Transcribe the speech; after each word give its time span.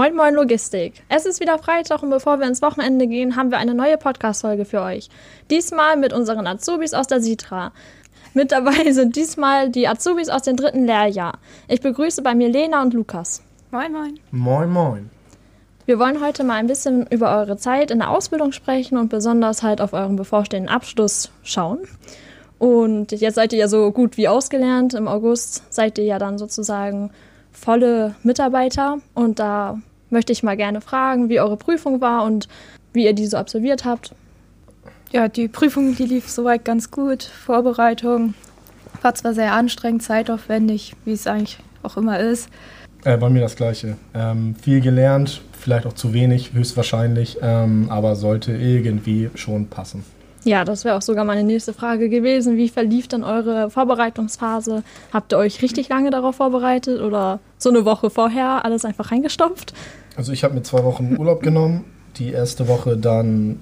Moin 0.00 0.16
Moin 0.16 0.34
Logistik. 0.34 1.02
Es 1.10 1.26
ist 1.26 1.40
wieder 1.40 1.58
Freitag 1.58 2.02
und 2.02 2.08
bevor 2.08 2.40
wir 2.40 2.46
ins 2.46 2.62
Wochenende 2.62 3.06
gehen, 3.06 3.36
haben 3.36 3.50
wir 3.50 3.58
eine 3.58 3.74
neue 3.74 3.98
Podcast-Folge 3.98 4.64
für 4.64 4.80
euch. 4.80 5.10
Diesmal 5.50 5.98
mit 5.98 6.14
unseren 6.14 6.46
Azubis 6.46 6.94
aus 6.94 7.06
der 7.06 7.20
Sitra. 7.20 7.72
Mit 8.32 8.50
dabei 8.50 8.92
sind 8.92 9.14
diesmal 9.14 9.68
die 9.68 9.86
Azubis 9.86 10.30
aus 10.30 10.40
dem 10.40 10.56
dritten 10.56 10.86
Lehrjahr. 10.86 11.34
Ich 11.68 11.82
begrüße 11.82 12.22
bei 12.22 12.34
mir 12.34 12.48
Lena 12.48 12.80
und 12.80 12.94
Lukas. 12.94 13.42
Moin 13.72 13.92
Moin. 13.92 14.18
Moin 14.30 14.70
Moin. 14.70 15.10
Wir 15.84 15.98
wollen 15.98 16.24
heute 16.24 16.44
mal 16.44 16.54
ein 16.54 16.66
bisschen 16.66 17.06
über 17.08 17.36
eure 17.36 17.58
Zeit 17.58 17.90
in 17.90 17.98
der 17.98 18.08
Ausbildung 18.08 18.52
sprechen 18.52 18.96
und 18.96 19.10
besonders 19.10 19.62
halt 19.62 19.82
auf 19.82 19.92
euren 19.92 20.16
bevorstehenden 20.16 20.74
Abschluss 20.74 21.30
schauen. 21.42 21.80
Und 22.58 23.12
jetzt 23.12 23.34
seid 23.34 23.52
ihr 23.52 23.58
ja 23.58 23.68
so 23.68 23.92
gut 23.92 24.16
wie 24.16 24.28
ausgelernt. 24.28 24.94
Im 24.94 25.08
August 25.08 25.62
seid 25.68 25.98
ihr 25.98 26.04
ja 26.04 26.18
dann 26.18 26.38
sozusagen 26.38 27.10
volle 27.52 28.14
Mitarbeiter. 28.22 29.00
Und 29.12 29.38
da 29.38 29.78
möchte 30.10 30.32
ich 30.32 30.42
mal 30.42 30.56
gerne 30.56 30.80
fragen, 30.80 31.28
wie 31.28 31.40
eure 31.40 31.56
Prüfung 31.56 32.00
war 32.00 32.24
und 32.24 32.48
wie 32.92 33.04
ihr 33.04 33.12
diese 33.12 33.38
absolviert 33.38 33.84
habt. 33.84 34.14
Ja, 35.12 35.28
die 35.28 35.48
Prüfung, 35.48 35.96
die 35.96 36.04
lief 36.04 36.28
soweit 36.28 36.64
ganz 36.64 36.90
gut. 36.90 37.22
Vorbereitung 37.22 38.34
war 39.02 39.14
zwar 39.14 39.34
sehr 39.34 39.52
anstrengend, 39.52 40.02
zeitaufwendig, 40.02 40.94
wie 41.04 41.12
es 41.12 41.26
eigentlich 41.26 41.58
auch 41.82 41.96
immer 41.96 42.20
ist. 42.20 42.48
Äh, 43.04 43.16
bei 43.16 43.30
mir 43.30 43.40
das 43.40 43.56
Gleiche. 43.56 43.96
Ähm, 44.14 44.54
viel 44.54 44.80
gelernt, 44.80 45.40
vielleicht 45.58 45.86
auch 45.86 45.94
zu 45.94 46.12
wenig, 46.12 46.52
höchstwahrscheinlich, 46.52 47.38
ähm, 47.40 47.86
aber 47.90 48.14
sollte 48.14 48.52
irgendwie 48.52 49.30
schon 49.34 49.68
passen. 49.68 50.04
Ja, 50.44 50.64
das 50.64 50.84
wäre 50.84 50.96
auch 50.96 51.02
sogar 51.02 51.24
meine 51.24 51.44
nächste 51.44 51.74
Frage 51.74 52.08
gewesen. 52.08 52.56
Wie 52.56 52.68
verlief 52.68 53.08
dann 53.08 53.24
eure 53.24 53.68
Vorbereitungsphase? 53.70 54.82
Habt 55.12 55.32
ihr 55.32 55.38
euch 55.38 55.60
richtig 55.60 55.88
lange 55.90 56.10
darauf 56.10 56.36
vorbereitet 56.36 57.00
oder 57.00 57.40
so 57.58 57.68
eine 57.68 57.84
Woche 57.84 58.08
vorher 58.08 58.64
alles 58.64 58.86
einfach 58.86 59.12
reingestopft? 59.12 59.74
Also 60.16 60.32
ich 60.32 60.44
habe 60.44 60.54
mir 60.54 60.62
zwei 60.62 60.84
Wochen 60.84 61.16
Urlaub 61.18 61.42
genommen. 61.42 61.84
Die 62.16 62.32
erste 62.32 62.68
Woche 62.68 62.96
dann 62.96 63.60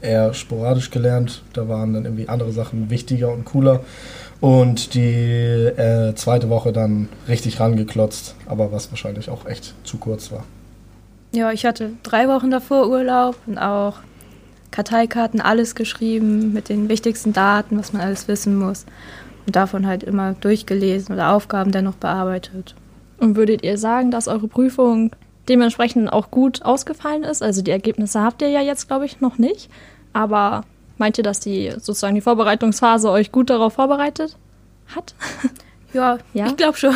eher 0.00 0.34
sporadisch 0.34 0.90
gelernt. 0.90 1.42
Da 1.52 1.68
waren 1.68 1.92
dann 1.92 2.04
irgendwie 2.04 2.28
andere 2.28 2.52
Sachen 2.52 2.90
wichtiger 2.90 3.32
und 3.32 3.44
cooler. 3.44 3.80
Und 4.40 4.94
die 4.94 5.12
äh, 5.12 6.14
zweite 6.14 6.48
Woche 6.48 6.72
dann 6.72 7.08
richtig 7.28 7.60
rangeklotzt, 7.60 8.36
aber 8.46 8.72
was 8.72 8.90
wahrscheinlich 8.90 9.28
auch 9.28 9.44
echt 9.44 9.74
zu 9.84 9.98
kurz 9.98 10.32
war. 10.32 10.44
Ja, 11.32 11.52
ich 11.52 11.66
hatte 11.66 11.92
drei 12.02 12.26
Wochen 12.26 12.50
davor 12.50 12.88
Urlaub 12.88 13.36
und 13.46 13.58
auch 13.58 13.98
Karteikarten, 14.70 15.40
alles 15.40 15.74
geschrieben 15.74 16.52
mit 16.52 16.68
den 16.68 16.88
wichtigsten 16.88 17.32
Daten, 17.32 17.78
was 17.78 17.92
man 17.92 18.02
alles 18.02 18.28
wissen 18.28 18.56
muss. 18.56 18.86
Und 19.46 19.56
davon 19.56 19.86
halt 19.86 20.02
immer 20.02 20.34
durchgelesen 20.40 21.14
oder 21.14 21.32
Aufgaben 21.32 21.72
dennoch 21.72 21.96
bearbeitet. 21.96 22.74
Und 23.18 23.36
würdet 23.36 23.62
ihr 23.62 23.76
sagen, 23.76 24.10
dass 24.10 24.28
eure 24.28 24.48
Prüfung 24.48 25.10
dementsprechend 25.48 26.12
auch 26.12 26.30
gut 26.30 26.62
ausgefallen 26.62 27.22
ist? 27.22 27.42
Also 27.42 27.62
die 27.62 27.70
Ergebnisse 27.70 28.20
habt 28.20 28.42
ihr 28.42 28.48
ja 28.48 28.60
jetzt, 28.60 28.88
glaube 28.88 29.06
ich, 29.06 29.20
noch 29.20 29.38
nicht. 29.38 29.70
Aber 30.12 30.64
meint 30.98 31.18
ihr, 31.18 31.24
dass 31.24 31.40
die 31.40 31.70
sozusagen 31.72 32.14
die 32.14 32.20
Vorbereitungsphase 32.20 33.10
euch 33.10 33.32
gut 33.32 33.50
darauf 33.50 33.74
vorbereitet 33.74 34.36
hat? 34.94 35.14
Ja, 35.92 36.18
ja? 36.34 36.46
ich 36.46 36.56
glaube 36.56 36.78
schon. 36.78 36.94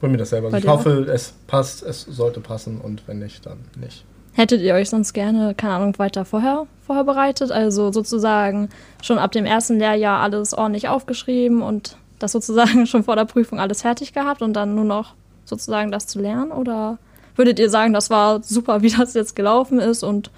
Bei 0.00 0.08
mir 0.08 0.16
das 0.16 0.30
selber. 0.30 0.46
Also 0.46 0.58
ich 0.58 0.66
hoffe, 0.68 1.06
es 1.12 1.34
passt, 1.48 1.82
es 1.82 2.02
sollte 2.02 2.40
passen 2.40 2.80
und 2.80 3.02
wenn 3.08 3.18
nicht, 3.18 3.44
dann 3.44 3.58
nicht. 3.74 4.04
Hättet 4.32 4.60
ihr 4.62 4.74
euch 4.74 4.88
sonst 4.88 5.12
gerne, 5.12 5.54
keine 5.54 5.74
Ahnung, 5.74 5.98
weiter 5.98 6.24
vorher 6.24 6.66
vorbereitet? 6.86 7.50
Also 7.50 7.90
sozusagen 7.90 8.68
schon 9.02 9.18
ab 9.18 9.32
dem 9.32 9.44
ersten 9.44 9.78
Lehrjahr 9.78 10.20
alles 10.20 10.54
ordentlich 10.54 10.88
aufgeschrieben 10.88 11.62
und 11.62 11.96
das 12.18 12.32
sozusagen 12.32 12.86
schon 12.86 13.02
vor 13.02 13.16
der 13.16 13.24
Prüfung 13.24 13.58
alles 13.58 13.82
fertig 13.82 14.12
gehabt 14.12 14.40
und 14.40 14.54
dann 14.54 14.74
nur 14.74 14.84
noch 14.84 15.14
sozusagen 15.44 15.90
das 15.90 16.06
zu 16.06 16.20
lernen? 16.20 16.52
Oder 16.52 16.98
würdet 17.40 17.58
ihr 17.58 17.70
sagen, 17.70 17.94
das 17.94 18.10
war 18.10 18.42
super, 18.42 18.82
wie 18.82 18.90
das 18.90 19.14
jetzt 19.14 19.34
gelaufen 19.34 19.80
ist 19.80 20.02
und 20.02 20.30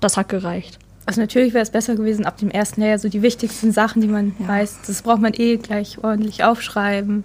das 0.00 0.16
hat 0.16 0.28
gereicht? 0.28 0.78
Also 1.06 1.20
natürlich 1.20 1.54
wäre 1.54 1.62
es 1.62 1.70
besser 1.70 1.94
gewesen, 1.94 2.26
ab 2.26 2.36
dem 2.36 2.50
ersten 2.50 2.80
Lehrjahr 2.80 2.98
so 2.98 3.08
die 3.08 3.22
wichtigsten 3.22 3.72
Sachen, 3.72 4.02
die 4.02 4.08
man 4.08 4.34
ja. 4.40 4.48
weiß, 4.48 4.80
das 4.86 5.02
braucht 5.02 5.22
man 5.22 5.32
eh 5.34 5.56
gleich 5.56 5.98
ordentlich 6.02 6.44
aufschreiben 6.44 7.24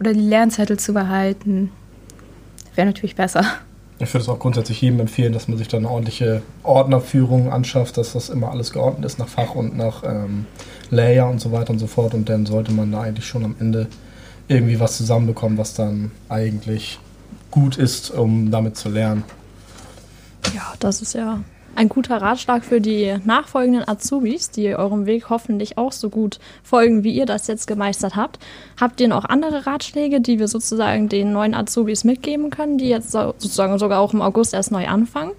oder 0.00 0.14
die 0.14 0.20
Lernzettel 0.20 0.78
zu 0.78 0.92
behalten. 0.94 1.70
Wäre 2.74 2.86
natürlich 2.86 3.14
besser. 3.14 3.44
Ich 4.00 4.12
würde 4.14 4.22
es 4.22 4.28
auch 4.30 4.38
grundsätzlich 4.38 4.80
jedem 4.80 4.98
empfehlen, 5.00 5.34
dass 5.34 5.46
man 5.46 5.58
sich 5.58 5.68
dann 5.68 5.84
eine 5.84 5.90
ordentliche 5.90 6.42
Ordnerführung 6.62 7.52
anschafft, 7.52 7.98
dass 7.98 8.14
das 8.14 8.30
immer 8.30 8.50
alles 8.50 8.72
geordnet 8.72 9.04
ist 9.04 9.18
nach 9.18 9.28
Fach 9.28 9.54
und 9.54 9.76
nach 9.76 10.02
ähm, 10.04 10.46
Layer 10.90 11.28
und 11.28 11.38
so 11.38 11.52
weiter 11.52 11.70
und 11.70 11.78
so 11.78 11.86
fort. 11.86 12.14
Und 12.14 12.30
dann 12.30 12.46
sollte 12.46 12.72
man 12.72 12.90
da 12.90 13.02
eigentlich 13.02 13.26
schon 13.26 13.44
am 13.44 13.54
Ende 13.60 13.88
irgendwie 14.48 14.80
was 14.80 14.96
zusammenbekommen, 14.96 15.58
was 15.58 15.74
dann 15.74 16.12
eigentlich 16.30 16.98
gut 17.50 17.76
ist, 17.76 18.10
um 18.10 18.50
damit 18.50 18.76
zu 18.76 18.88
lernen. 18.88 19.24
Ja, 20.54 20.74
das 20.78 21.02
ist 21.02 21.14
ja 21.14 21.40
ein 21.76 21.88
guter 21.88 22.20
Ratschlag 22.20 22.64
für 22.64 22.80
die 22.80 23.16
nachfolgenden 23.24 23.86
Azubis, 23.86 24.50
die 24.50 24.74
eurem 24.74 25.06
Weg 25.06 25.30
hoffentlich 25.30 25.78
auch 25.78 25.92
so 25.92 26.10
gut 26.10 26.38
folgen, 26.62 27.04
wie 27.04 27.12
ihr 27.12 27.26
das 27.26 27.46
jetzt 27.46 27.66
gemeistert 27.66 28.16
habt. 28.16 28.38
Habt 28.80 29.00
ihr 29.00 29.08
noch 29.08 29.24
andere 29.24 29.66
Ratschläge, 29.66 30.20
die 30.20 30.38
wir 30.38 30.48
sozusagen 30.48 31.08
den 31.08 31.32
neuen 31.32 31.54
Azubis 31.54 32.04
mitgeben 32.04 32.50
können, 32.50 32.78
die 32.78 32.88
jetzt 32.88 33.12
sozusagen 33.12 33.78
sogar 33.78 34.00
auch 34.00 34.12
im 34.12 34.22
August 34.22 34.52
erst 34.52 34.72
neu 34.72 34.88
anfangen? 34.88 35.32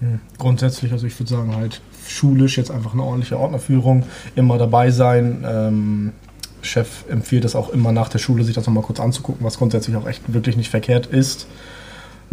Hm, 0.00 0.20
grundsätzlich, 0.38 0.92
also 0.92 1.06
ich 1.06 1.18
würde 1.18 1.30
sagen, 1.30 1.54
halt 1.54 1.80
schulisch 2.06 2.56
jetzt 2.56 2.70
einfach 2.70 2.94
eine 2.94 3.02
ordentliche 3.02 3.38
Ordnerführung, 3.38 4.04
immer 4.34 4.56
dabei 4.58 4.90
sein. 4.90 5.44
Ähm, 5.46 6.12
Chef 6.62 7.04
empfiehlt 7.08 7.44
es 7.44 7.56
auch 7.56 7.70
immer 7.70 7.92
nach 7.92 8.08
der 8.08 8.18
Schule, 8.18 8.44
sich 8.44 8.54
das 8.54 8.66
nochmal 8.66 8.82
kurz 8.82 9.00
anzugucken, 9.00 9.44
was 9.44 9.58
grundsätzlich 9.58 9.96
auch 9.96 10.06
echt 10.06 10.32
wirklich 10.32 10.56
nicht 10.56 10.70
verkehrt 10.70 11.06
ist. 11.06 11.46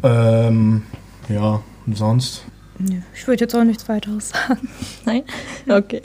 Ähm, 0.03 0.83
ja, 1.29 1.61
und 1.85 1.97
sonst 1.97 2.43
ich 3.13 3.27
würde 3.27 3.43
jetzt 3.43 3.55
auch 3.55 3.63
nichts 3.63 3.89
weiteres 3.89 4.29
sagen. 4.47 4.69
Nein? 5.05 5.23
Okay. 5.67 6.01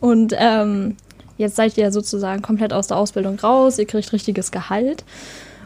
Und 0.00 0.34
ähm, 0.36 0.96
jetzt 1.36 1.56
seid 1.56 1.76
ihr 1.76 1.90
sozusagen 1.92 2.42
komplett 2.42 2.72
aus 2.72 2.86
der 2.86 2.96
Ausbildung 2.96 3.38
raus, 3.38 3.78
ihr 3.78 3.86
kriegt 3.86 4.12
richtiges 4.12 4.50
Gehalt 4.50 5.04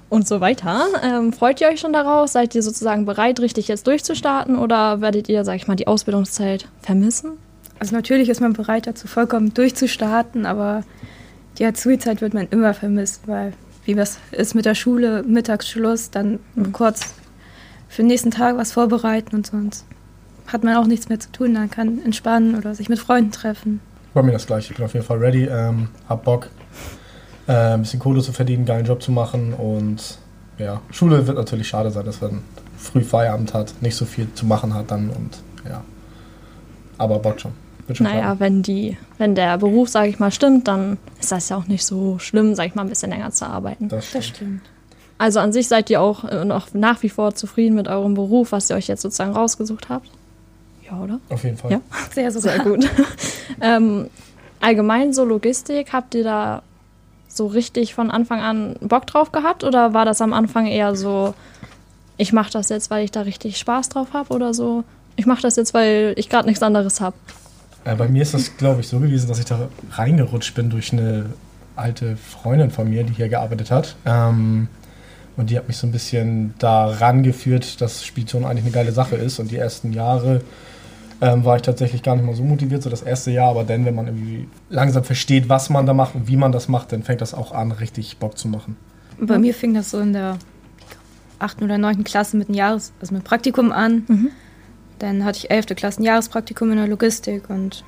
und 0.09 0.26
so 0.26 0.41
weiter. 0.41 0.87
Ähm, 1.03 1.32
freut 1.32 1.60
ihr 1.60 1.69
euch 1.69 1.81
schon 1.81 1.93
darauf? 1.93 2.28
Seid 2.28 2.54
ihr 2.54 2.62
sozusagen 2.62 3.04
bereit, 3.04 3.41
richtig 3.41 3.69
jetzt 3.69 3.87
durchzustarten 3.87 4.59
oder 4.59 5.00
werdet 5.00 5.28
ihr, 5.28 5.44
sag 5.44 5.56
ich 5.56 5.69
mal, 5.69 5.76
die 5.76 5.87
Ausbildungszeit 5.87 6.66
vermissen? 6.81 7.32
Also 7.78 7.94
natürlich 7.94 8.28
ist 8.28 8.41
man 8.41 8.53
bereit 8.53 8.87
dazu, 8.87 9.09
vollkommen 9.09 9.54
durchzustarten, 9.54 10.47
aber 10.47 10.84
die 11.62 11.67
Azubi-Zeit 11.67 12.21
wird 12.21 12.34
man 12.34 12.49
immer 12.49 12.75
vermissen, 12.75 13.23
weil 13.27 13.53
wie 13.84 13.97
was 13.97 14.19
ist 14.33 14.56
mit 14.56 14.65
der 14.65 14.75
Schule, 14.75 15.23
Mittagsschluss, 15.23 16.11
dann 16.11 16.41
mhm. 16.56 16.73
kurz 16.73 17.15
für 17.89 18.03
den 18.03 18.09
nächsten 18.09 18.33
Tag 18.33 18.56
was 18.56 18.73
vorbereiten 18.73 19.37
und 19.37 19.47
sonst 19.47 19.84
hat 20.49 20.65
man 20.65 20.75
auch 20.75 20.87
nichts 20.87 21.09
mehr 21.09 21.21
zu 21.21 21.31
tun. 21.31 21.53
Man 21.53 21.71
kann 21.71 22.03
entspannen 22.05 22.56
oder 22.56 22.75
sich 22.75 22.89
mit 22.89 22.99
Freunden 22.99 23.31
treffen. 23.31 23.81
Bei 24.12 24.25
mir 24.25 24.33
das 24.33 24.49
gleiche. 24.49 24.73
Ich 24.73 24.77
bin 24.77 24.84
auf 24.84 24.93
jeden 24.93 25.06
Fall 25.06 25.19
ready, 25.19 25.45
ähm, 25.45 25.89
hab 26.09 26.25
Bock, 26.25 26.49
äh, 27.47 27.53
ein 27.53 27.83
bisschen 27.83 28.00
Kohle 28.00 28.23
zu 28.23 28.33
verdienen, 28.33 28.61
einen 28.61 28.67
geilen 28.67 28.87
Job 28.87 29.00
zu 29.00 29.12
machen 29.12 29.55
und 29.55 30.19
ja, 30.59 30.81
Schule 30.91 31.29
wird 31.29 31.37
natürlich 31.37 31.69
schade 31.69 31.93
sein, 31.93 32.05
dass 32.05 32.21
man 32.21 32.43
früh 32.77 33.03
Feierabend 33.03 33.55
hat, 33.55 33.73
nicht 33.81 33.94
so 33.94 34.05
viel 34.05 34.27
zu 34.34 34.47
machen 34.47 34.75
hat 34.75 34.91
dann 34.91 35.11
und 35.11 35.39
ja. 35.69 35.84
Aber 36.99 37.21
Bock 37.21 37.41
schon. 37.41 37.53
Naja, 37.98 38.37
wenn 38.38 38.62
die, 38.62 38.97
wenn 39.19 39.34
der 39.34 39.59
Beruf, 39.59 39.88
sage 39.88 40.09
ich 40.09 40.19
mal, 40.19 40.31
stimmt, 40.31 40.69
dann 40.69 40.98
ist 41.20 41.32
das 41.32 41.48
ja 41.48 41.56
auch 41.56 41.66
nicht 41.66 41.84
so 41.84 42.19
schlimm, 42.19 42.54
sage 42.54 42.69
ich 42.69 42.75
mal, 42.75 42.82
ein 42.82 42.88
bisschen 42.88 43.10
länger 43.10 43.31
zu 43.31 43.47
arbeiten. 43.47 43.88
Das 43.88 44.06
stimmt. 44.06 44.25
Das 44.25 44.28
stimmt. 44.28 44.60
Also 45.19 45.38
an 45.38 45.53
sich 45.53 45.69
seid 45.69 45.88
ihr 45.91 46.00
auch 46.00 46.25
äh, 46.25 46.44
noch 46.44 46.75
nach 46.75 47.03
wie 47.03 47.09
vor 47.09 47.34
zufrieden 47.34 47.76
mit 47.76 47.87
eurem 47.87 48.15
Beruf, 48.15 48.53
was 48.53 48.69
ihr 48.70 48.76
euch 48.76 48.88
jetzt 48.88 49.03
sozusagen 49.03 49.32
rausgesucht 49.32 49.88
habt? 49.88 50.10
Ja, 50.84 50.98
oder? 51.00 51.20
Auf 51.28 51.44
jeden 51.44 51.56
Fall. 51.56 51.70
Ja, 51.70 51.81
sehr, 52.12 52.31
sehr, 52.32 52.41
sehr 52.41 52.59
gut. 52.59 52.88
ähm, 53.60 54.10
allgemein 54.60 55.12
so 55.12 55.25
Logistik, 55.25 55.93
habt 55.93 56.14
ihr 56.14 56.25
da 56.25 56.62
so 57.29 57.46
richtig 57.46 57.94
von 57.94 58.11
Anfang 58.11 58.40
an 58.40 58.76
Bock 58.81 59.06
drauf 59.06 59.32
gehabt 59.32 59.64
oder 59.64 59.94
war 59.94 60.05
das 60.05 60.20
am 60.20 60.32
Anfang 60.32 60.67
eher 60.67 60.96
so, 60.96 61.34
ich 62.17 62.32
mache 62.32 62.50
das 62.50 62.69
jetzt, 62.69 62.90
weil 62.90 63.05
ich 63.05 63.11
da 63.11 63.23
richtig 63.23 63.58
Spaß 63.58 63.90
drauf 63.90 64.08
habe 64.12 64.34
oder 64.34 64.52
so, 64.52 64.84
ich 65.17 65.26
mache 65.26 65.43
das 65.43 65.56
jetzt, 65.56 65.73
weil 65.73 66.14
ich 66.17 66.29
gerade 66.29 66.49
nichts 66.49 66.62
anderes 66.62 67.00
habe? 67.00 67.17
Äh, 67.84 67.96
bei 67.96 68.08
mir 68.08 68.23
ist 68.23 68.34
das, 68.34 68.56
glaube 68.56 68.81
ich, 68.81 68.88
so 68.88 69.00
gewesen, 69.00 69.29
dass 69.29 69.38
ich 69.38 69.44
da 69.44 69.69
reingerutscht 69.93 70.55
bin 70.55 70.70
durch 70.70 70.93
eine 70.93 71.26
alte 71.76 72.17
Freundin 72.17 72.70
von 72.70 72.88
mir, 72.88 73.05
die 73.05 73.12
hier 73.12 73.29
gearbeitet 73.29 73.70
hat. 73.70 73.96
Ähm, 74.05 74.69
und 75.37 75.50
die 75.50 75.56
hat 75.56 75.67
mich 75.67 75.79
so 75.79 75.87
ein 75.87 75.93
bisschen 75.93 76.55
daran 76.58 77.23
geführt, 77.23 77.81
dass 77.81 78.05
Spedition 78.05 78.44
eigentlich 78.44 78.64
eine 78.64 78.73
geile 78.73 78.93
Sache 78.93 79.17
ist. 79.17 79.38
Und 79.38 79.50
die 79.50 79.56
ersten 79.56 79.93
Jahre 79.93 80.43
ähm, 81.20 81.44
war 81.44 81.56
ich 81.56 81.62
tatsächlich 81.62 82.02
gar 82.02 82.17
nicht 82.17 82.26
mal 82.26 82.34
so 82.34 82.43
motiviert, 82.43 82.82
so 82.82 82.90
das 82.90 83.02
erste 83.02 83.31
Jahr. 83.31 83.49
Aber 83.50 83.64
dann, 83.64 83.84
wenn 83.87 83.94
man 83.94 84.06
irgendwie 84.06 84.49
langsam 84.69 85.05
versteht, 85.05 85.49
was 85.49 85.70
man 85.70 85.87
da 85.87 85.94
macht 85.94 86.14
und 86.14 86.29
wie 86.29 86.37
man 86.37 86.52
das 86.52 86.69
macht, 86.69 86.93
dann 86.93 87.02
fängt 87.02 87.20
das 87.23 87.32
auch 87.32 87.52
an, 87.52 87.73
richtig 87.73 88.19
Bock 88.19 88.37
zu 88.37 88.49
machen. 88.49 88.76
Bei 89.19 89.38
mir 89.38 89.55
fing 89.55 89.73
das 89.73 89.90
so 89.90 90.00
in 90.00 90.12
der 90.12 90.38
achten 91.38 91.64
oder 91.64 91.79
neunten 91.79 92.05
Klasse 92.05 92.37
mit 92.37 92.49
einem 92.49 92.56
Jahres, 92.56 92.93
also 93.00 93.14
mit 93.14 93.25
Praktikum 93.25 93.73
an. 93.73 94.05
Mhm. 94.08 94.29
Dann 95.02 95.25
hatte 95.25 95.38
ich 95.38 95.50
elfte 95.50 95.75
Klasse 95.75 96.00
ein 96.00 96.04
Jahrespraktikum 96.04 96.70
in 96.70 96.76
der 96.76 96.87
Logistik 96.87 97.50
und 97.50 97.82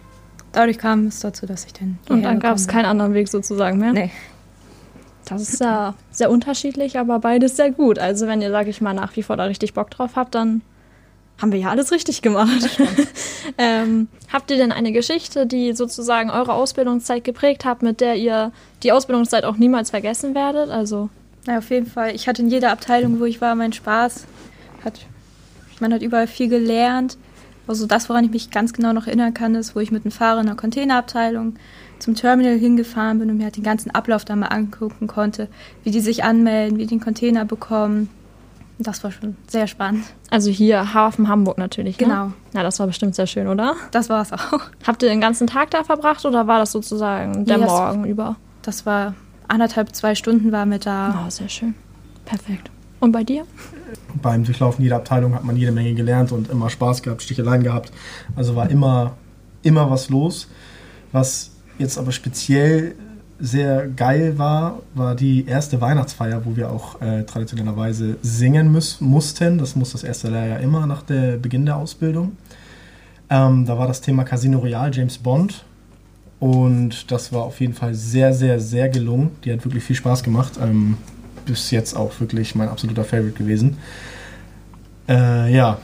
dadurch 0.50 0.78
kam 0.78 1.06
es 1.06 1.20
dazu, 1.20 1.46
dass 1.46 1.64
ich 1.64 1.72
dann. 1.72 1.96
Und 2.08 2.24
dann 2.24 2.40
gab 2.40 2.56
es 2.56 2.66
keinen 2.66 2.86
anderen 2.86 3.14
Weg 3.14 3.28
sozusagen 3.28 3.78
mehr? 3.78 3.92
Nee. 3.92 4.10
Das 5.24 5.40
ist 5.40 5.60
ja 5.60 5.94
sehr 6.10 6.28
unterschiedlich, 6.28 6.98
aber 6.98 7.20
beides 7.20 7.54
sehr 7.54 7.70
gut. 7.70 8.00
Also 8.00 8.26
wenn 8.26 8.42
ihr, 8.42 8.50
sage 8.50 8.68
ich 8.68 8.80
mal, 8.80 8.94
nach 8.94 9.14
wie 9.14 9.22
vor 9.22 9.36
da 9.36 9.44
richtig 9.44 9.74
Bock 9.74 9.90
drauf 9.90 10.16
habt, 10.16 10.34
dann 10.34 10.62
haben 11.40 11.52
wir 11.52 11.60
ja 11.60 11.70
alles 11.70 11.92
richtig 11.92 12.20
gemacht. 12.20 12.68
ähm, 13.58 14.08
habt 14.32 14.50
ihr 14.50 14.56
denn 14.56 14.72
eine 14.72 14.90
Geschichte, 14.90 15.46
die 15.46 15.72
sozusagen 15.72 16.30
eure 16.30 16.54
Ausbildungszeit 16.54 17.22
geprägt 17.22 17.64
hat, 17.64 17.82
mit 17.82 18.00
der 18.00 18.16
ihr 18.16 18.50
die 18.82 18.90
Ausbildungszeit 18.90 19.44
auch 19.44 19.56
niemals 19.56 19.90
vergessen 19.90 20.34
werdet? 20.34 20.68
Also 20.68 21.10
Na, 21.46 21.58
auf 21.58 21.70
jeden 21.70 21.86
Fall. 21.86 22.12
Ich 22.12 22.26
hatte 22.26 22.42
in 22.42 22.50
jeder 22.50 22.72
Abteilung, 22.72 23.20
wo 23.20 23.24
ich 23.24 23.40
war, 23.40 23.54
meinen 23.54 23.72
Spaß. 23.72 24.26
Hat, 24.84 25.06
man 25.84 25.92
hat 25.94 26.02
überall 26.02 26.26
viel 26.26 26.48
gelernt. 26.48 27.18
Also 27.66 27.86
das, 27.86 28.08
woran 28.08 28.24
ich 28.24 28.30
mich 28.30 28.50
ganz 28.50 28.72
genau 28.72 28.92
noch 28.92 29.06
erinnern 29.06 29.32
kann, 29.34 29.54
ist, 29.54 29.74
wo 29.76 29.80
ich 29.80 29.90
mit 29.90 30.04
einem 30.04 30.12
Fahrer 30.12 30.40
in 30.40 30.46
der 30.46 30.54
Containerabteilung 30.54 31.54
zum 31.98 32.14
Terminal 32.14 32.56
hingefahren 32.58 33.18
bin 33.18 33.30
und 33.30 33.36
mir 33.38 33.44
halt 33.44 33.56
den 33.56 33.62
ganzen 33.64 33.90
Ablauf 33.90 34.24
da 34.24 34.34
mal 34.36 34.46
angucken 34.48 35.06
konnte, 35.06 35.48
wie 35.82 35.90
die 35.90 36.00
sich 36.00 36.24
anmelden, 36.24 36.76
wie 36.78 36.82
die 36.82 36.88
den 36.96 37.00
Container 37.00 37.44
bekommen. 37.44 38.08
Das 38.78 39.04
war 39.04 39.12
schon 39.12 39.36
sehr 39.46 39.66
spannend. 39.66 40.04
Also 40.30 40.50
hier 40.50 40.92
Hafen 40.94 41.28
Hamburg 41.28 41.58
natürlich. 41.58 41.98
Ne? 42.00 42.06
Genau. 42.06 42.32
Na, 42.52 42.62
das 42.62 42.80
war 42.80 42.86
bestimmt 42.88 43.14
sehr 43.14 43.26
schön, 43.28 43.46
oder? 43.46 43.76
Das 43.92 44.08
war 44.08 44.20
es 44.22 44.32
auch. 44.32 44.60
Habt 44.86 45.02
ihr 45.02 45.08
den 45.08 45.20
ganzen 45.20 45.46
Tag 45.46 45.70
da 45.70 45.84
verbracht 45.84 46.24
oder 46.26 46.46
war 46.46 46.58
das 46.58 46.72
sozusagen 46.72 47.44
der 47.44 47.58
Nee, 47.58 47.64
das- 47.64 47.72
Morgen 47.72 48.04
über? 48.04 48.36
Das 48.62 48.84
war 48.84 49.14
anderthalb, 49.46 49.94
zwei 49.94 50.14
Stunden 50.14 50.50
waren 50.52 50.70
wir 50.70 50.78
da. 50.78 51.24
Oh, 51.26 51.30
sehr 51.30 51.48
schön. 51.48 51.74
Perfekt. 52.24 52.70
Und 53.04 53.12
bei 53.12 53.22
dir? 53.22 53.44
Beim 54.22 54.44
Durchlaufen 54.44 54.82
jeder 54.82 54.96
Abteilung 54.96 55.34
hat 55.34 55.44
man 55.44 55.56
jede 55.56 55.72
Menge 55.72 55.92
gelernt 55.92 56.32
und 56.32 56.48
immer 56.48 56.70
Spaß 56.70 57.02
gehabt, 57.02 57.20
Sticheleien 57.20 57.62
gehabt. 57.62 57.92
Also 58.34 58.56
war 58.56 58.70
immer, 58.70 59.12
immer 59.62 59.90
was 59.90 60.08
los. 60.08 60.48
Was 61.12 61.50
jetzt 61.78 61.98
aber 61.98 62.12
speziell 62.12 62.94
sehr 63.38 63.88
geil 63.88 64.38
war, 64.38 64.80
war 64.94 65.14
die 65.14 65.44
erste 65.44 65.82
Weihnachtsfeier, 65.82 66.46
wo 66.46 66.56
wir 66.56 66.70
auch 66.70 66.98
äh, 67.02 67.24
traditionellerweise 67.24 68.16
singen 68.22 68.72
müß, 68.72 69.02
mussten. 69.02 69.58
Das 69.58 69.76
muss 69.76 69.92
das 69.92 70.02
erste 70.02 70.30
Lehrjahr 70.30 70.60
immer 70.60 70.86
nach 70.86 71.02
der 71.02 71.36
Beginn 71.36 71.66
der 71.66 71.76
Ausbildung. 71.76 72.38
Ähm, 73.28 73.66
da 73.66 73.76
war 73.76 73.86
das 73.86 74.00
Thema 74.00 74.24
Casino 74.24 74.60
Royale, 74.60 74.92
James 74.94 75.18
Bond. 75.18 75.62
Und 76.40 77.10
das 77.12 77.34
war 77.34 77.42
auf 77.42 77.60
jeden 77.60 77.74
Fall 77.74 77.92
sehr, 77.92 78.32
sehr, 78.32 78.60
sehr 78.60 78.88
gelungen. 78.88 79.32
Die 79.44 79.52
hat 79.52 79.62
wirklich 79.62 79.84
viel 79.84 79.96
Spaß 79.96 80.22
gemacht. 80.22 80.54
Ähm, 80.58 80.96
bis 81.46 81.70
jetzt 81.70 81.94
auch 81.96 82.18
wirklich 82.20 82.54
mein 82.54 82.68
absoluter 82.68 83.04
Favorite 83.04 83.36
gewesen. 83.38 83.78
Äh, 85.08 85.54
ja, 85.54 85.78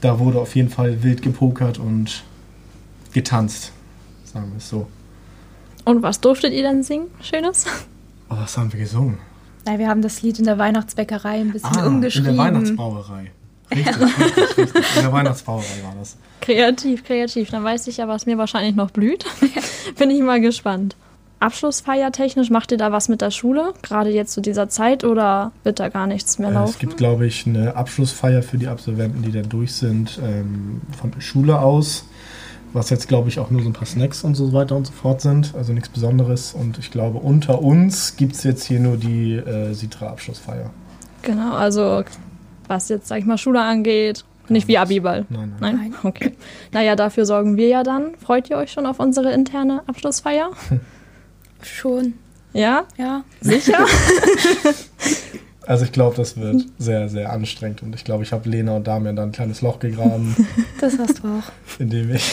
da 0.00 0.18
wurde 0.18 0.38
auf 0.40 0.54
jeden 0.54 0.68
Fall 0.68 1.02
wild 1.02 1.22
gepokert 1.22 1.78
und 1.78 2.22
getanzt, 3.12 3.72
sagen 4.24 4.50
wir 4.52 4.58
es 4.58 4.68
so. 4.68 4.86
Und 5.84 6.02
was 6.02 6.20
durftet 6.20 6.52
ihr 6.52 6.62
denn 6.62 6.82
singen? 6.82 7.06
Schönes? 7.22 7.64
Oh, 8.28 8.36
was 8.36 8.56
haben 8.58 8.72
wir 8.72 8.78
gesungen? 8.80 9.18
Ja, 9.66 9.78
wir 9.78 9.88
haben 9.88 10.02
das 10.02 10.22
Lied 10.22 10.38
in 10.38 10.44
der 10.44 10.58
Weihnachtsbäckerei 10.58 11.40
ein 11.40 11.52
bisschen 11.52 11.76
Ah, 11.76 11.80
in 11.80 11.86
umgeschrieben. 11.94 12.36
der 12.36 12.44
Weihnachtsbrauerei. 12.44 13.30
Richtig, 13.70 13.96
richtig, 14.00 14.56
richtig. 14.58 14.96
In 14.96 15.02
der 15.02 15.12
Weihnachtsbrauerei 15.12 15.82
war 15.84 15.94
das. 15.98 16.16
Kreativ, 16.40 17.04
kreativ. 17.04 17.50
Dann 17.50 17.64
weiß 17.64 17.86
ich 17.88 17.98
ja, 17.98 18.08
was 18.08 18.24
mir 18.26 18.38
wahrscheinlich 18.38 18.74
noch 18.76 18.90
blüht. 18.90 19.24
Bin 19.98 20.10
ich 20.10 20.20
mal 20.22 20.40
gespannt. 20.40 20.94
Abschlussfeiertechnisch 21.40 22.50
macht 22.50 22.72
ihr 22.72 22.78
da 22.78 22.92
was 22.92 23.08
mit 23.08 23.20
der 23.20 23.30
Schule? 23.30 23.72
Gerade 23.82 24.10
jetzt 24.10 24.32
zu 24.32 24.40
dieser 24.40 24.68
Zeit 24.68 25.04
oder 25.04 25.52
wird 25.64 25.80
da 25.80 25.88
gar 25.88 26.06
nichts 26.06 26.38
mehr 26.38 26.50
Äh, 26.50 26.54
laufen? 26.54 26.70
Es 26.70 26.78
gibt, 26.78 26.96
glaube 26.96 27.26
ich, 27.26 27.46
eine 27.46 27.76
Abschlussfeier 27.76 28.42
für 28.42 28.58
die 28.58 28.68
Absolventen, 28.68 29.22
die 29.22 29.32
dann 29.32 29.48
durch 29.48 29.72
sind, 29.72 30.18
ähm, 30.22 30.80
von 31.00 31.10
der 31.10 31.20
Schule 31.20 31.58
aus. 31.60 32.04
Was 32.74 32.90
jetzt, 32.90 33.08
glaube 33.08 33.28
ich, 33.30 33.38
auch 33.38 33.50
nur 33.50 33.62
so 33.62 33.70
ein 33.70 33.72
paar 33.72 33.86
Snacks 33.86 34.24
und 34.24 34.34
so 34.34 34.52
weiter 34.52 34.76
und 34.76 34.86
so 34.86 34.92
fort 34.92 35.20
sind. 35.22 35.54
Also 35.56 35.72
nichts 35.72 35.88
Besonderes. 35.88 36.52
Und 36.52 36.78
ich 36.78 36.90
glaube, 36.90 37.18
unter 37.18 37.62
uns 37.62 38.16
gibt 38.16 38.34
es 38.34 38.42
jetzt 38.42 38.64
hier 38.64 38.78
nur 38.78 38.96
die 38.98 39.34
äh, 39.36 39.72
Sitra-Abschlussfeier. 39.72 40.70
Genau, 41.22 41.54
also 41.54 42.04
was 42.66 42.90
jetzt, 42.90 43.08
sag 43.08 43.20
ich 43.20 43.24
mal, 43.24 43.38
Schule 43.38 43.62
angeht, 43.62 44.24
nicht 44.48 44.68
wie 44.68 44.76
Abiball. 44.78 45.24
Nein, 45.30 45.54
nein. 45.60 45.76
Nein? 45.76 45.94
Okay. 46.02 46.32
Naja, 46.72 46.94
dafür 46.96 47.24
sorgen 47.24 47.56
wir 47.56 47.68
ja 47.68 47.82
dann. 47.82 48.14
Freut 48.16 48.50
ihr 48.50 48.56
euch 48.58 48.70
schon 48.70 48.84
auf 48.86 49.00
unsere 49.00 49.32
interne 49.32 49.82
Abschlussfeier? 49.86 50.50
Schon, 51.62 52.14
Ja? 52.52 52.84
ja. 52.96 53.24
Sicher? 53.40 53.78
Also 55.66 55.84
ich 55.84 55.92
glaube, 55.92 56.16
das 56.16 56.38
wird 56.38 56.64
sehr, 56.78 57.10
sehr 57.10 57.30
anstrengend. 57.30 57.82
Und 57.82 57.94
ich 57.94 58.02
glaube, 58.02 58.22
ich 58.22 58.32
habe 58.32 58.48
Lena 58.48 58.74
und 58.76 58.86
Damian 58.86 59.16
da 59.16 59.22
ein 59.22 59.32
kleines 59.32 59.60
Loch 59.60 59.78
gegraben, 59.78 60.34
Das 60.80 60.98
hast 60.98 61.18
du 61.22 61.28
auch. 61.28 61.78
in 61.78 61.90
dem 61.90 62.14
ich 62.14 62.24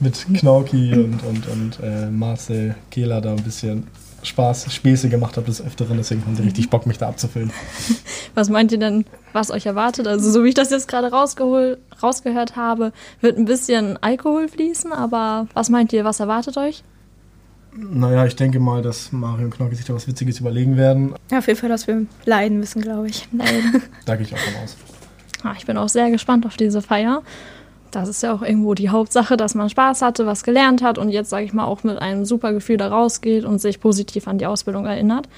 mit 0.00 0.24
Knorki 0.38 0.94
und, 0.94 1.22
und, 1.22 1.46
und 1.48 1.78
äh, 1.82 2.08
Marcel 2.10 2.76
Kehler 2.90 3.20
da 3.20 3.32
ein 3.32 3.42
bisschen 3.42 3.86
Spaß, 4.22 4.72
Späße 4.72 5.10
gemacht 5.10 5.36
habe 5.36 5.46
des 5.48 5.60
Öfteren. 5.60 5.98
Deswegen 5.98 6.24
haben 6.24 6.34
sie 6.34 6.44
richtig 6.44 6.70
Bock, 6.70 6.86
mich 6.86 6.96
da 6.96 7.08
abzufüllen. 7.08 7.52
Was 8.34 8.48
meint 8.48 8.72
ihr 8.72 8.78
denn, 8.78 9.04
was 9.34 9.50
euch 9.50 9.66
erwartet? 9.66 10.06
Also, 10.06 10.30
so 10.30 10.44
wie 10.44 10.48
ich 10.48 10.54
das 10.54 10.70
jetzt 10.70 10.88
gerade 10.88 11.10
rausgehört 11.12 12.56
habe, 12.56 12.92
wird 13.20 13.36
ein 13.36 13.44
bisschen 13.44 13.98
Alkohol 14.02 14.48
fließen, 14.48 14.94
aber 14.94 15.46
was 15.52 15.68
meint 15.68 15.92
ihr, 15.92 16.06
was 16.06 16.20
erwartet 16.20 16.56
euch? 16.56 16.82
Naja, 17.76 18.24
ich 18.24 18.36
denke 18.36 18.60
mal, 18.60 18.82
dass 18.82 19.10
Mario 19.12 19.46
und 19.46 19.50
Knorki 19.50 19.74
sich 19.74 19.84
da 19.84 19.94
was 19.94 20.06
Witziges 20.06 20.40
überlegen 20.40 20.76
werden. 20.76 21.14
Ja, 21.30 21.38
auf 21.38 21.46
jeden 21.46 21.58
Fall, 21.58 21.68
dass 21.68 21.86
wir 21.86 22.06
leiden 22.24 22.58
müssen, 22.58 22.80
glaube 22.80 23.08
ich. 23.08 23.28
Da 24.04 24.16
gehe 24.16 24.26
ich 24.26 24.34
auch 24.34 24.38
von 24.38 24.62
aus. 24.62 24.76
Ah, 25.42 25.54
ich 25.58 25.66
bin 25.66 25.76
auch 25.76 25.88
sehr 25.88 26.10
gespannt 26.10 26.46
auf 26.46 26.56
diese 26.56 26.82
Feier. 26.82 27.22
Das 27.90 28.08
ist 28.08 28.22
ja 28.22 28.32
auch 28.34 28.42
irgendwo 28.42 28.74
die 28.74 28.88
Hauptsache, 28.88 29.36
dass 29.36 29.54
man 29.54 29.70
Spaß 29.70 30.02
hatte, 30.02 30.26
was 30.26 30.42
gelernt 30.42 30.82
hat 30.82 30.98
und 30.98 31.10
jetzt, 31.10 31.30
sage 31.30 31.44
ich 31.44 31.52
mal, 31.52 31.64
auch 31.64 31.84
mit 31.84 31.98
einem 31.98 32.24
super 32.24 32.52
Gefühl 32.52 32.76
da 32.76 32.88
rausgeht 32.88 33.44
und 33.44 33.60
sich 33.60 33.80
positiv 33.80 34.26
an 34.26 34.38
die 34.38 34.46
Ausbildung 34.46 34.86
erinnert. 34.86 35.28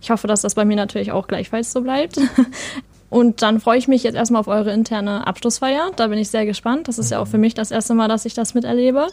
Ich 0.00 0.10
hoffe, 0.10 0.26
dass 0.26 0.42
das 0.42 0.54
bei 0.54 0.64
mir 0.64 0.76
natürlich 0.76 1.12
auch 1.12 1.26
gleichfalls 1.28 1.72
so 1.72 1.80
bleibt. 1.80 2.20
Und 3.10 3.42
dann 3.42 3.60
freue 3.60 3.78
ich 3.78 3.86
mich 3.86 4.02
jetzt 4.02 4.16
erstmal 4.16 4.40
auf 4.40 4.48
eure 4.48 4.72
interne 4.72 5.24
Abschlussfeier. 5.24 5.92
Da 5.94 6.08
bin 6.08 6.18
ich 6.18 6.30
sehr 6.30 6.46
gespannt. 6.46 6.88
Das 6.88 6.98
ist 6.98 7.12
ja 7.12 7.20
auch 7.20 7.28
für 7.28 7.38
mich 7.38 7.54
das 7.54 7.70
erste 7.70 7.94
Mal, 7.94 8.08
dass 8.08 8.24
ich 8.24 8.34
das 8.34 8.54
miterlebe. 8.54 9.06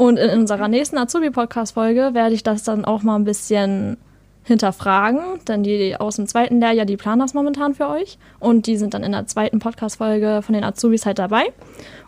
Und 0.00 0.16
in 0.16 0.30
unserer 0.30 0.68
nächsten 0.68 0.96
Azubi-Podcast-Folge 0.96 2.14
werde 2.14 2.34
ich 2.34 2.42
das 2.42 2.62
dann 2.62 2.86
auch 2.86 3.02
mal 3.02 3.16
ein 3.16 3.24
bisschen 3.24 3.98
hinterfragen, 4.44 5.20
denn 5.46 5.62
die 5.62 5.94
aus 5.94 6.16
dem 6.16 6.26
zweiten 6.26 6.58
Lehrjahr, 6.58 6.86
die 6.86 6.96
planen 6.96 7.20
das 7.20 7.34
momentan 7.34 7.74
für 7.74 7.86
euch 7.86 8.16
und 8.38 8.66
die 8.66 8.78
sind 8.78 8.94
dann 8.94 9.02
in 9.02 9.12
der 9.12 9.26
zweiten 9.26 9.58
Podcast-Folge 9.58 10.40
von 10.40 10.54
den 10.54 10.64
Azubis 10.64 11.04
halt 11.04 11.18
dabei 11.18 11.52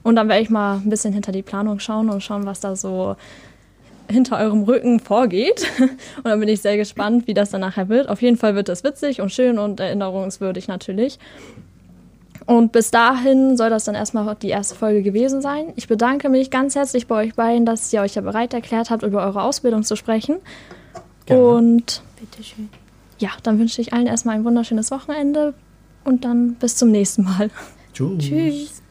und 0.03 0.17
dann 0.17 0.31
werde 0.31 0.41
ich 0.41 0.49
mal 0.49 0.77
ein 0.77 0.89
bisschen 0.89 1.13
hinter 1.13 1.33
die 1.33 1.43
Planung 1.43 1.81
schauen 1.81 2.09
und 2.09 2.23
schauen, 2.23 2.47
was 2.47 2.61
da 2.61 2.77
so 2.77 3.15
hinter 4.09 4.39
eurem 4.39 4.63
Rücken 4.63 4.99
vorgeht 4.99 5.67
und 5.79 6.25
dann 6.25 6.41
bin 6.41 6.49
ich 6.49 6.63
sehr 6.63 6.79
gespannt, 6.79 7.27
wie 7.27 7.35
das 7.35 7.51
dann 7.51 7.61
nachher 7.61 7.91
wird. 7.91 8.09
Auf 8.09 8.23
jeden 8.23 8.39
Fall 8.39 8.55
wird 8.55 8.71
das 8.71 8.85
witzig 8.85 9.21
und 9.21 9.31
schön 9.31 9.59
und 9.59 9.81
erinnerungswürdig 9.81 10.67
natürlich. 10.67 11.19
Und 12.47 12.73
bis 12.73 12.91
dahin 12.91 13.57
soll 13.57 13.71
das 13.71 13.85
dann 13.85 13.95
erstmal 13.95 14.35
die 14.37 14.49
erste 14.49 14.75
Folge 14.75 15.03
gewesen 15.03 15.43
sein. 15.43 15.73
Ich 15.77 15.89
bedanke 15.89 16.29
mich 16.29 16.51
ganz 16.51 16.75
herzlich 16.75 17.07
bei 17.07 17.27
euch 17.27 17.35
beiden, 17.35 17.67
dass 17.67 17.93
ihr 17.93 18.01
euch 18.01 18.15
ja 18.15 18.23
bereit 18.23 18.55
erklärt 18.55 18.91
habt, 18.91 19.03
über 19.03 19.25
eure 19.25 19.43
Ausbildung 19.43 19.83
zu 19.85 19.97
sprechen. 19.97 20.37
Gerne. 21.27 21.45
Und 21.45 22.03
Bitteschön. 22.19 22.69
ja, 23.19 23.31
dann 23.43 23.59
wünsche 23.59 23.81
ich 23.81 23.93
allen 23.93 24.07
erstmal 24.07 24.35
ein 24.35 24.45
wunderschönes 24.45 24.91
Wochenende 24.91 25.55
und 26.05 26.25
dann 26.25 26.55
bis 26.55 26.77
zum 26.77 26.91
nächsten 26.91 27.25
Mal. 27.25 27.51
Tschüss. 27.93 28.19
Tschüss. 28.19 28.82